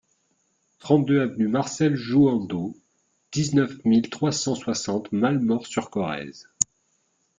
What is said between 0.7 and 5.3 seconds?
trente-deux avenue Marcel Jouhandeau, dix-neuf mille trois cent soixante